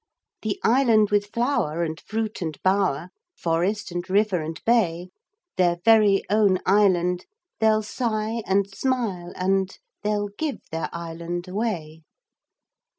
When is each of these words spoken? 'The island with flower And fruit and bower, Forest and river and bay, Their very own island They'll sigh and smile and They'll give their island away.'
'The 0.41 0.59
island 0.63 1.11
with 1.11 1.27
flower 1.31 1.83
And 1.83 1.99
fruit 1.99 2.41
and 2.41 2.59
bower, 2.63 3.09
Forest 3.37 3.91
and 3.91 4.09
river 4.09 4.41
and 4.41 4.59
bay, 4.65 5.09
Their 5.57 5.77
very 5.85 6.23
own 6.27 6.57
island 6.65 7.27
They'll 7.59 7.83
sigh 7.83 8.41
and 8.47 8.67
smile 8.67 9.31
and 9.35 9.77
They'll 10.01 10.29
give 10.39 10.57
their 10.71 10.89
island 10.91 11.47
away.' 11.47 12.01